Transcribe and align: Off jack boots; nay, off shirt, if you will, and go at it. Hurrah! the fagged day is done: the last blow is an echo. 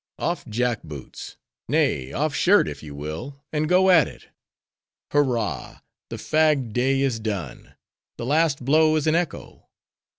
Off 0.17 0.47
jack 0.47 0.81
boots; 0.81 1.37
nay, 1.69 2.11
off 2.11 2.33
shirt, 2.33 2.67
if 2.67 2.81
you 2.81 2.95
will, 2.95 3.43
and 3.53 3.69
go 3.69 3.91
at 3.91 4.07
it. 4.07 4.29
Hurrah! 5.11 5.81
the 6.09 6.15
fagged 6.17 6.73
day 6.73 7.01
is 7.01 7.19
done: 7.19 7.75
the 8.17 8.25
last 8.25 8.65
blow 8.65 8.95
is 8.95 9.05
an 9.05 9.13
echo. 9.13 9.67